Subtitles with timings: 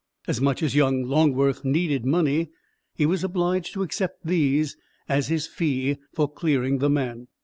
[0.27, 2.49] As much as young Longworth needed money
[2.95, 4.75] he was obliged to accept these
[5.07, 7.27] as his fee for clearing the man.